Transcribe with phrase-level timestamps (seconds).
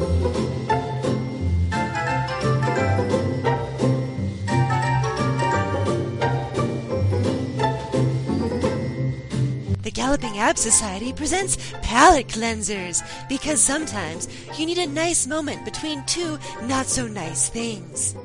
[0.00, 0.06] The
[9.92, 14.28] Galloping Ab Society presents palate cleansers because sometimes
[14.58, 18.16] you need a nice moment between two not so nice things.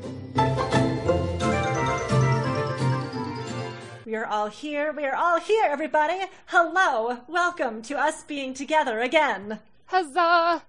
[4.06, 4.94] We are all here.
[4.94, 6.22] We are all here, everybody.
[6.46, 7.20] Hello.
[7.28, 9.60] Welcome to us being together again.
[9.88, 10.64] Huzzah!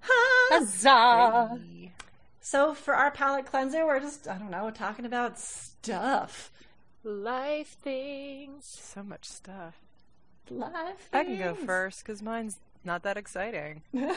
[0.00, 0.58] Huh?
[0.58, 1.58] Huzzah!
[2.40, 6.50] So, for our palate cleanser, we're just, I don't know, talking about stuff.
[7.04, 8.64] Life things.
[8.64, 9.76] So much stuff.
[10.50, 11.08] Life.
[11.12, 13.82] I can go first because mine's not that exciting.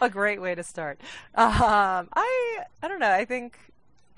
[0.00, 1.00] a great way to start.
[1.34, 3.10] Um, I I don't know.
[3.10, 3.58] I think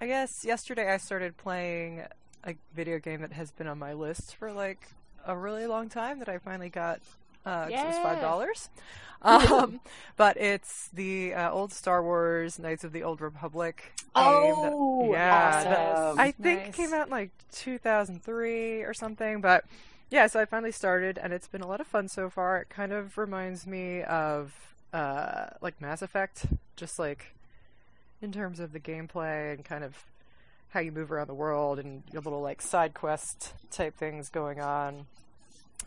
[0.01, 2.03] I guess yesterday I started playing
[2.45, 4.89] a video game that has been on my list for like
[5.27, 7.01] a really long time that I finally got.
[7.45, 8.69] Uh, 'cause it was five dollars.
[9.25, 9.79] Um,
[10.17, 13.93] but it's the uh, old Star Wars Knights of the Old Republic.
[13.97, 16.19] game that- Oh, yeah, that awesome.
[16.19, 16.75] I think Nice.
[16.75, 19.41] came out in like 2003 or something.
[19.41, 19.65] But
[20.11, 22.59] yeah, so I finally started, and it's been a lot of fun so far.
[22.63, 24.53] It kind of reminds me of
[24.93, 27.35] uh, like Mass Effect, just like
[28.21, 30.05] in terms of the gameplay and kind of
[30.71, 34.61] how you move around the world and your little like side quest type things going
[34.61, 35.07] on.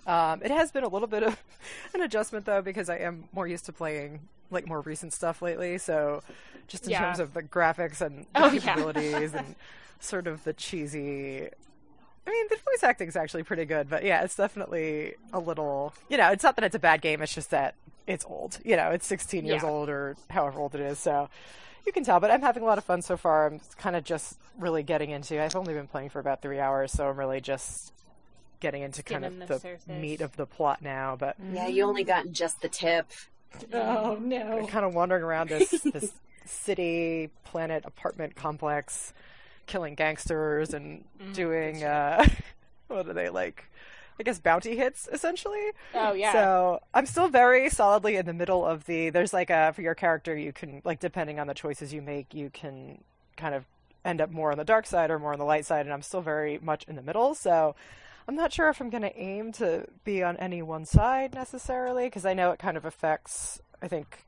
[0.06, 1.38] Um, it has been a little bit of
[1.94, 4.20] an adjustment though because I am more used to playing
[4.52, 5.78] like more recent stuff lately.
[5.78, 6.22] So
[6.68, 7.00] just in Yeah.
[7.06, 8.60] terms of the graphics and the Oh, yeah.
[8.60, 9.56] capabilities and
[10.00, 11.50] sort of the cheesy.
[12.28, 15.94] I mean, the voice acting is actually pretty good, but yeah, it's definitely a little.
[16.10, 17.22] You know, it's not that it's a bad game.
[17.22, 17.76] It's just that
[18.08, 18.60] it's old.
[18.66, 19.70] You know, it's 16 years Yeah.
[19.70, 20.98] old or however old it is.
[21.00, 21.30] So
[21.86, 22.20] you can tell.
[22.20, 23.48] But I'm having a lot of fun so far.
[23.48, 25.40] I'm kind of just really getting into.
[25.42, 27.94] I've only been playing for about three hours, so I'm really just
[28.66, 31.16] getting into kind of the the, meat of the plot now.
[31.16, 33.06] But Yeah, you only gotten just the tip.
[33.72, 34.66] Oh, no.
[34.68, 36.12] kind of wandering around this this
[36.46, 39.14] city planet apartment complex
[39.68, 41.32] killing gangsters and Mm-hmm.
[41.34, 42.28] doing uh
[42.88, 43.64] what are they like
[44.20, 46.34] i guess bounty hits essentially Oh, yeah.
[46.34, 49.96] so i'm still very solidly in the middle of the there's like a for your
[49.96, 53.00] character you can like depending on the choices you make you can
[53.38, 53.66] kind of
[54.04, 56.02] end up more on the dark side or more on the light side and i'm
[56.04, 57.76] still very much in the middle so
[58.28, 62.06] i'm not sure if i'm going to aim to be on any one side necessarily
[62.06, 64.26] because i know it kind of affects i think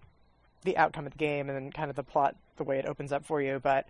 [0.64, 3.12] the outcome of the game and then kind of the plot the way it opens
[3.12, 3.88] up for you but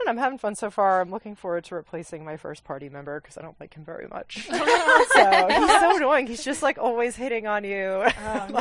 [0.00, 1.02] I don't know, I'm having fun so far.
[1.02, 4.08] I'm looking forward to replacing my first party member because I don't like him very
[4.08, 4.46] much.
[4.50, 6.26] so he's so annoying.
[6.26, 8.06] He's just like always hitting on you.
[8.06, 8.56] Oh, no.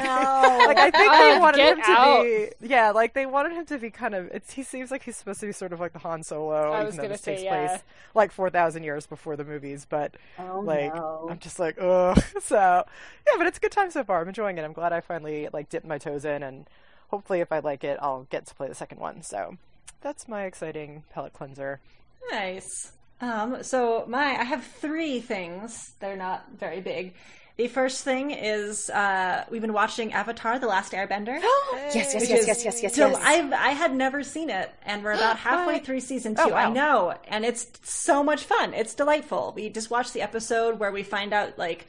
[0.93, 2.23] Like I think they wanted him to out.
[2.23, 4.27] be yeah, like they wanted him to be kind of.
[4.27, 6.71] It's, he seems like he's supposed to be sort of like the Han Solo.
[6.71, 7.67] I even was though gonna this say, takes yeah.
[7.67, 7.83] place
[8.15, 11.27] like four thousand years before the movies, but Oh like no.
[11.29, 12.21] I'm just like ugh.
[12.41, 14.21] So yeah, but it's a good time so far.
[14.21, 14.63] I'm enjoying it.
[14.63, 16.65] I'm glad I finally like dipped my toes in, and
[17.09, 19.21] hopefully if I like it, I'll get to play the second one.
[19.23, 19.57] So
[20.01, 21.79] that's my exciting palate cleanser.
[22.31, 22.93] Nice.
[23.21, 25.93] Um, so my, I have three things.
[25.99, 27.13] They're not very big.
[27.59, 31.41] The first thing is uh, we've been watching Avatar: The Last Airbender.
[31.73, 33.19] yes, yes, which yes, yes, yes, yes, So yes.
[33.21, 36.43] I've I had never seen it, and we're about halfway through season two.
[36.43, 36.55] Oh, wow.
[36.55, 38.73] I know, and it's so much fun.
[38.73, 39.51] It's delightful.
[39.57, 41.85] We just watched the episode where we find out like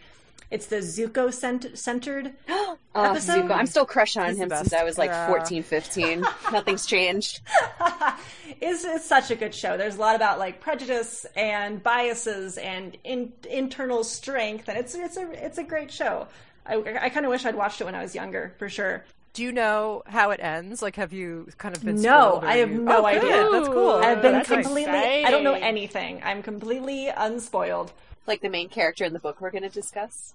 [0.50, 3.44] it's the Zuko cent- centered Oh, episode.
[3.44, 3.52] Zuko.
[3.52, 4.72] I'm still crushing on He's him since.
[4.72, 5.28] I was like Yeah.
[5.28, 6.20] 14, 15.
[6.52, 7.42] Nothing's changed.
[8.60, 9.76] is is such a good show.
[9.76, 15.16] There's a lot about like prejudice and biases and in, internal strength, and it's it's
[15.16, 16.26] a it's a great show.
[16.66, 19.04] I, I kind of wish I'd watched it when I was younger, for sure.
[19.32, 20.82] Do you know how it ends?
[20.82, 22.02] Like, have you kind of been?
[22.02, 23.48] No, I have you- no Oh, idea.
[23.50, 23.92] That's cool.
[23.94, 25.24] I've been That's completely.
[25.24, 26.20] I don't know anything.
[26.24, 27.92] I'm completely unspoiled.
[28.26, 30.34] Like the main character in the book we're going to discuss.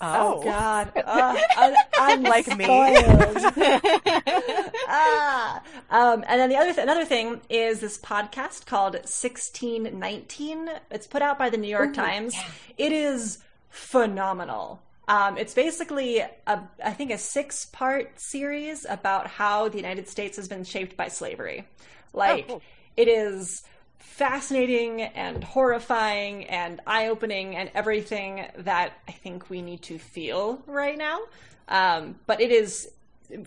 [0.00, 2.64] Oh, God, uh, I, I'm Like me.
[4.88, 5.62] ah.
[5.90, 10.70] Um, and then the other th- another thing is this podcast called 1619.
[10.90, 12.34] It's put out by the New York Times.
[12.76, 14.80] It is phenomenal.
[15.06, 20.48] Um, it's basically a, I think, a six-part series about how the United States has
[20.48, 21.66] been shaped by slavery.
[22.14, 22.62] Like, cool.
[22.96, 23.64] it is
[23.98, 30.96] fascinating and horrifying and eye-opening and everything that I think we need to feel right
[30.96, 31.20] now.
[31.68, 32.90] Um, but it is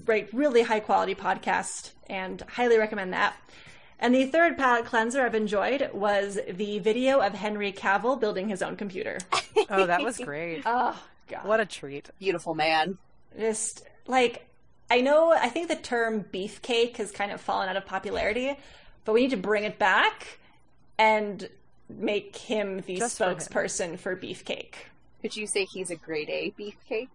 [0.05, 3.35] right, really high quality podcast, and highly recommend that.
[3.99, 8.61] And the third palate cleanser I've enjoyed was the video of Henry Cavill building his
[8.61, 9.19] own computer.
[9.71, 10.61] Oh, that was great.
[10.67, 10.95] Oh
[11.27, 12.09] god, What a treat.
[12.19, 12.97] Beautiful man.
[13.39, 14.45] just like
[14.89, 18.55] I know I think the term beefcake has kind of fallen out of popularity,
[19.07, 20.38] but we need to bring it back
[21.00, 21.48] and
[21.88, 23.38] make him the Just for him.
[23.38, 24.74] spokesperson for beefcake.
[25.21, 27.07] Could you say he's a grade A beefcake?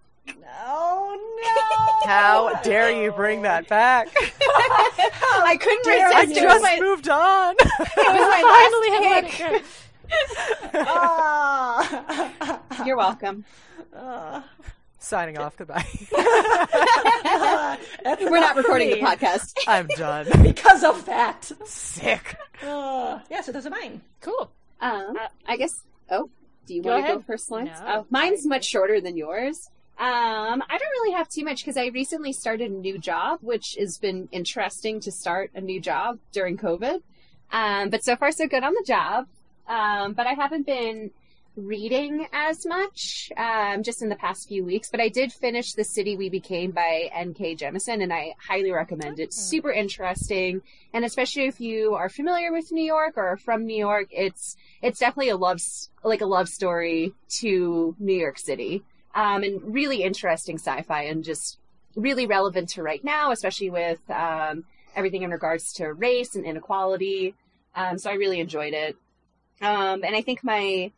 [0.65, 2.09] Oh no!
[2.09, 4.09] How dare you bring that back?
[4.17, 6.41] I couldn't dare I resist.
[6.41, 6.47] you.
[6.47, 7.57] It just my, moved on.
[7.61, 9.63] it was my Finally have last let pick.
[9.63, 10.85] it go.
[10.89, 12.61] Ah.
[12.87, 13.45] You're welcome.
[13.95, 14.49] Ah.
[15.03, 15.57] Signing off.
[15.57, 15.85] Goodbye.
[16.13, 16.23] That's
[18.23, 19.53] We're not enough for recording the podcast.
[19.67, 20.27] I'm done.
[20.43, 21.51] because of that.
[21.65, 22.37] Sick.
[22.63, 24.01] Uh, yeah, so those are mine.
[24.21, 24.51] Cool.
[24.81, 25.83] Um, Uh, I guess.
[26.09, 26.31] Oh,
[26.67, 27.27] do you Go want to go ahead.
[27.27, 27.81] first, Lawrence?
[27.81, 29.69] No, oh, mine's much shorter than yours.
[29.99, 33.77] Um, I don't really have too much because I recently started a new job, which
[33.81, 37.03] has been interesting to start a new job during COVID.
[37.51, 39.27] Um, but so far so good on the job.
[39.67, 41.11] Um, but I haven't been
[41.57, 44.91] reading as much um, just in the past few weeks.
[44.91, 47.57] But I did finish The City We Became by N.K.
[47.57, 49.33] Jemisin, and I highly recommend it.
[49.33, 50.63] Super interesting,
[50.93, 54.57] and especially if you are familiar with New York or are from New York, it's
[54.81, 55.61] it's definitely a love
[56.03, 58.83] like a love story to New York City,
[59.15, 61.59] um, and really interesting sci-fi and just
[61.95, 64.65] really relevant to right now, especially with um,
[64.97, 67.35] everything in regards to race and inequality.
[67.75, 68.97] Um, so I really enjoyed it,
[69.61, 70.91] um, and I think my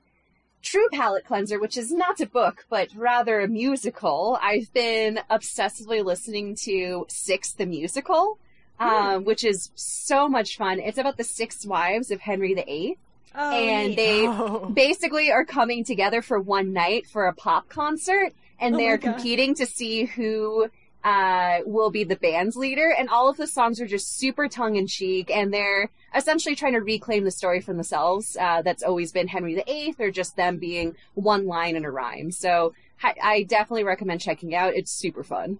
[0.64, 6.04] true palate cleanser, which is not a book but rather a musical, I've been obsessively
[6.04, 8.38] listening to Six the musical.
[8.80, 10.80] Um, which is so much fun.
[10.80, 12.98] It's about the six wives of Henry VIII
[13.36, 14.66] Oh, and they Oh.
[14.74, 19.54] basically are coming together for one night for a pop concert and Oh they're competing
[19.56, 20.68] to see who
[21.04, 25.30] uh, will be the band's leader and all of the songs are just super tongue-in-cheek
[25.30, 29.54] and they're essentially trying to reclaim the story for themselves uh, that's always been henry
[29.54, 32.72] viii or just them being one line in a rhyme so
[33.02, 35.58] I, I definitely recommend checking out it's super fun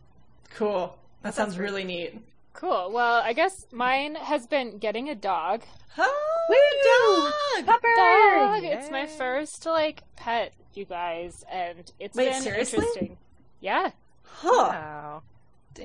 [0.55, 0.97] cool.
[1.23, 2.15] That sounds really neat.
[2.53, 2.91] Cool.
[2.93, 5.63] Well, I guess mine has been getting a dog.
[6.47, 7.67] Oh, dog!
[7.67, 8.61] Pupper!
[8.61, 8.65] Dog.
[8.65, 12.79] It's my first like pet, you guys, and it's Wait, been seriously?
[12.79, 13.17] interesting.
[13.61, 13.93] Yeah.
[14.25, 14.69] Huh.
[14.71, 15.23] Wow.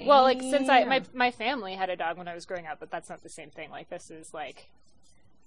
[0.05, 2.79] Well, like since I my my family had a dog when I was growing up,
[2.79, 3.69] but that's not the same thing.
[3.71, 4.69] Like this is like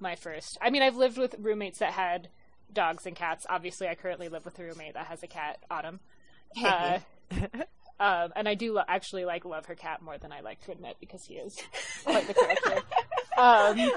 [0.00, 0.58] my first.
[0.60, 2.28] I mean, I've lived with roommates that had
[2.72, 3.46] dogs and cats.
[3.48, 6.00] Obviously, I currently live with a roommate that has a cat, Autumn.
[6.62, 6.98] Uh,
[7.98, 10.72] um, and I do lo- actually like love her cat more than I like to
[10.72, 11.58] admit because he is
[12.04, 12.82] quite the character.
[13.38, 13.92] um,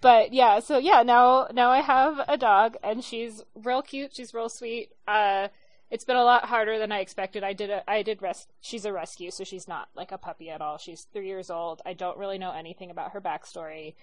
[0.00, 4.14] but yeah, so yeah, now now I have a dog and she's real cute.
[4.14, 4.90] She's real sweet.
[5.08, 5.48] Uh,
[5.92, 7.44] it's been a lot harder than I expected.
[7.44, 10.50] I did a I did res- she's a rescue, so she's not like a puppy
[10.50, 10.78] at all.
[10.78, 11.82] She's three years old.
[11.86, 13.94] I don't really know anything about her backstory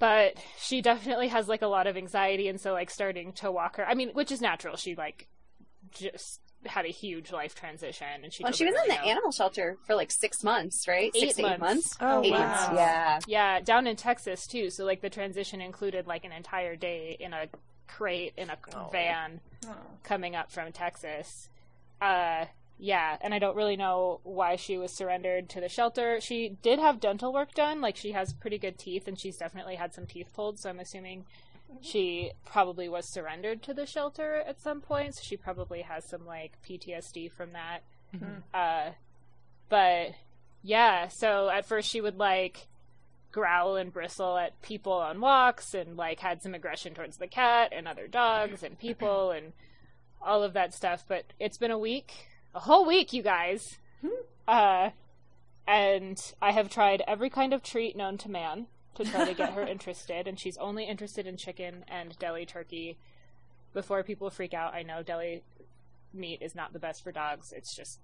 [0.00, 3.76] but she definitely has like a lot of anxiety and so like starting to walk
[3.76, 5.28] her i mean which is natural she like
[5.92, 9.08] just had a huge life transition and she well she was in the know.
[9.08, 11.60] animal shelter for like six months right Eight six to eight months.
[11.60, 12.38] months Oh, eight wow.
[12.40, 16.74] months yeah yeah down in texas too so like the transition included like an entire
[16.74, 17.46] day in a
[17.86, 18.88] crate in a Oh.
[18.92, 19.74] van Oh.
[20.02, 21.48] coming up from texas.
[22.00, 22.46] Uh
[22.76, 26.20] yeah and i don't really know why she was surrendered to the shelter.
[26.20, 29.76] She did have dental work done like she has pretty good teeth and she's definitely
[29.76, 31.24] had some teeth pulled so i'm assuming
[31.80, 36.26] she probably was surrendered to the shelter at some point so she probably has some
[36.26, 37.80] like ptsd from that.
[38.52, 38.90] Uh
[39.68, 40.10] but
[40.62, 42.66] yeah so at first she would like
[43.34, 47.72] growl and bristle at people on walks and like had some aggression towards the cat
[47.74, 49.52] and other dogs and people and
[50.22, 51.04] all of that stuff.
[51.08, 53.78] But it's been a week a whole week you guys.
[54.46, 54.90] Uh
[55.66, 59.54] and i have tried every kind of treat known to man to try to get
[59.54, 62.96] her interested and she's only interested in chicken and deli turkey.
[63.72, 65.42] Before people freak out i know deli
[66.12, 67.52] meat is not the best for dogs.
[67.52, 67.98] It's just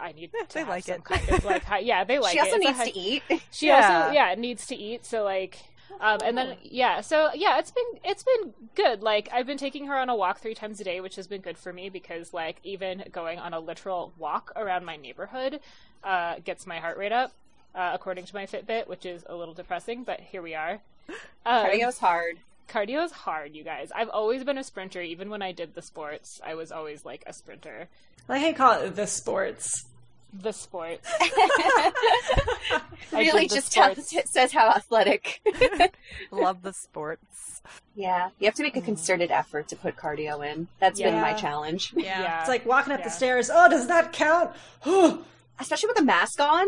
[0.00, 1.04] i need Yeah, to they have like some it.
[1.04, 2.38] kind of like hi- yeah they like it.
[2.38, 3.76] she also It's a needs hi- to eat she Yeah.
[4.02, 5.58] also yeah needs to eat so like
[6.00, 9.86] um and then yeah so yeah it's been it's been good like i've been taking
[9.86, 12.32] her on a walk three times a day which has been good for me because
[12.32, 15.60] like even going on a literal walk around my neighborhood
[16.04, 17.32] uh gets my heart rate up
[17.74, 20.80] uh, according to my fitbit which is a little depressing but here we are
[21.46, 22.36] um, cardio's hard
[22.68, 25.82] cardio is hard you guys i've always been a sprinter even when i did the
[25.82, 27.88] sports i was always like a sprinter
[28.28, 29.84] I like how call it the sports.
[30.32, 31.08] The sports
[33.12, 34.12] really the just sports.
[34.12, 35.40] it says how athletic
[36.30, 37.62] Love the sports.
[37.94, 38.84] yeah you have to make a mm.
[38.84, 42.20] concerted effort to put cardio in That's been my challenge Yeah.
[42.20, 42.40] Yeah.
[42.40, 43.04] It's like walking up Yeah.
[43.06, 43.50] the stairs.
[43.52, 44.52] Oh, does that count?
[45.58, 46.66] especially with a mask on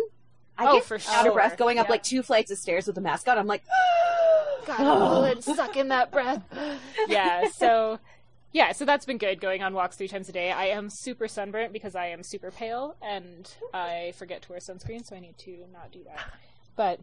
[0.58, 1.92] I Oh, get for out of breath going up Yeah.
[1.92, 3.38] like two flights of stairs with a mask on.
[3.38, 3.62] I'm like,
[4.66, 6.42] gotta hold it, suck in that breath.
[7.08, 7.98] Yeah, so
[8.52, 10.50] yeah, so that's been good going on walks three times a day.
[10.52, 15.04] I am super sunburnt because I am super pale and I forget to wear sunscreen,
[15.06, 16.20] so I need to not do that.
[16.76, 17.00] But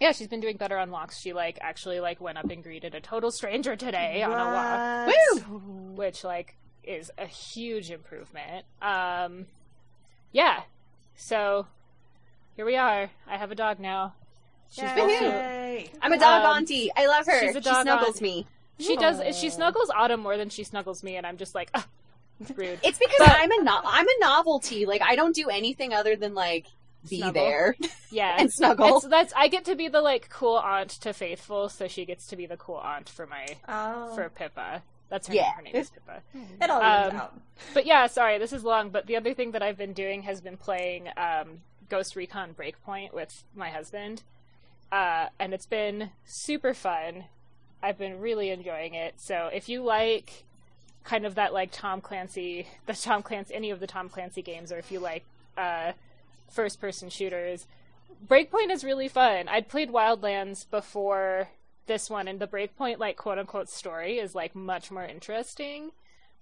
[0.00, 1.20] yeah, she's been doing better on walks.
[1.20, 5.14] She like actually like went up and greeted a total stranger today on a walk,
[5.50, 5.60] woo!
[5.96, 8.64] which like is a huge improvement.
[8.80, 9.46] Um,
[10.32, 10.62] yeah,
[11.16, 11.66] so
[12.56, 13.10] here we are.
[13.28, 14.14] I have a dog now.
[14.70, 14.94] She's Yay.
[14.94, 15.90] real cute.
[16.00, 16.90] I'm a dog Um, auntie.
[16.96, 17.40] I love her.
[17.40, 18.22] she's a she snuggles auntie.
[18.24, 18.46] me.
[18.80, 19.36] She does.
[19.36, 21.86] She snuggles Autumn more than she snuggles me, and I'm just like, ah,
[22.56, 22.78] rude.
[22.82, 24.86] It's because But- I'm a no- I'm a novelty.
[24.86, 26.66] Like I don't do anything other than like
[27.08, 27.32] be Snuggle.
[27.44, 27.76] there
[28.10, 28.98] yeah, and snuggle.
[28.98, 32.26] It's, that's I get to be the like cool aunt to Faithful, so she gets
[32.28, 34.82] to be the cool aunt for my Oh, for Pippa.
[35.08, 35.42] That's her Yeah.
[35.44, 35.52] name.
[35.56, 36.20] Her name is Pippa.
[36.62, 37.40] it all evens um, out.
[37.74, 38.90] But yeah, sorry, this is long.
[38.90, 43.12] But the other thing that I've been doing has been playing um, Ghost Recon Breakpoint
[43.12, 44.22] with my husband,
[44.92, 47.24] uh, and it's been super fun.
[47.82, 49.14] I've been really enjoying it.
[49.18, 50.44] So if you like
[51.04, 54.72] kind of that like Tom Clancy, the Tom Clancy, any of the Tom Clancy games,
[54.72, 55.24] or if you like
[55.56, 55.92] uh,
[56.48, 57.66] first person shooters,
[58.26, 59.48] Breakpoint is really fun.
[59.48, 61.48] I'd played Wildlands before
[61.86, 65.90] this one, and the Breakpoint like quote unquote story is like much more interesting.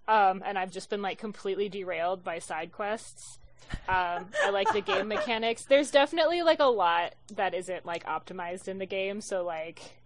[0.07, 3.39] Um, and I've just been like completely derailed by side quests.
[3.89, 5.65] Um, I like the game mechanics.
[5.65, 9.98] There's definitely like a lot that isn't like optimized in the game, so like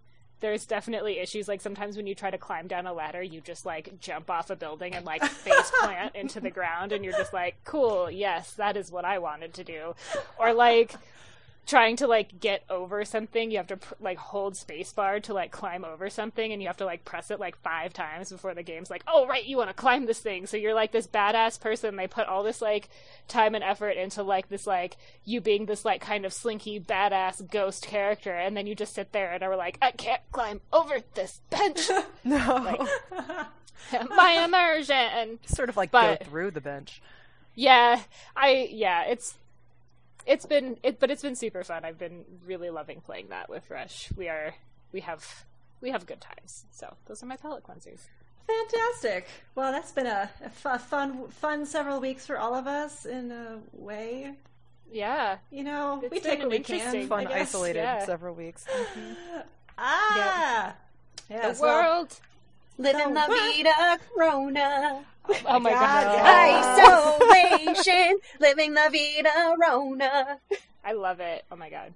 [0.43, 1.47] there's definitely issues.
[1.47, 4.49] Like sometimes when you try to climb down a ladder, you just like jump off
[4.49, 8.51] a building and like face plant into the ground, and you're just like, cool, yes,
[8.55, 9.95] that is what I wanted to do.
[10.37, 10.95] Or like
[11.65, 15.51] trying to like get over something you have to pr- like hold spacebar to like
[15.51, 18.63] climb over something and you have to like press it like five times before the
[18.63, 21.59] game's like oh right you want to climb this thing so you're like this badass
[21.59, 22.89] person they put all this like
[23.29, 27.49] time and effort into like this like you being this like kind of slinky badass
[27.49, 30.97] ghost character and then you just sit there and are like i can't climb over
[31.13, 31.89] this bench
[32.25, 32.87] No.
[34.09, 37.01] my immersion sort of like but- go through the bench.
[37.55, 38.01] yeah
[38.35, 39.35] i yeah it's
[40.25, 43.69] it's been it but it's been super fun i've been really loving playing that with
[43.69, 44.53] rush we are
[44.91, 45.45] we have
[45.81, 47.99] we have good times so those are my palate cleansers
[48.45, 49.25] Fantastic.
[49.55, 50.29] Well, that's been a,
[50.65, 54.33] a fun, fun several weeks for all of us in a way.
[54.91, 57.07] yeah You know, It's we take what an we interesting- can.
[57.07, 58.05] Fun, isolated yeah.
[58.05, 58.65] several weeks.
[59.77, 60.75] Ah.
[61.29, 61.51] Yeah.
[61.53, 62.19] the well, world
[62.77, 65.05] Living la So- vida corona.
[65.45, 67.69] Oh my God, god, yeah.
[67.69, 68.19] Isolation.
[68.39, 70.39] Living la vida rona.
[70.85, 71.93] i love it oh my god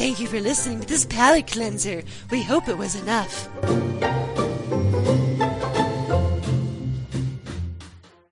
[0.00, 2.02] Thank you for listening to this palate cleanser.
[2.30, 3.48] We hope it was enough.